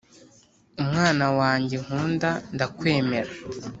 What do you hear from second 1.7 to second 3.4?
nkunda ndakwemera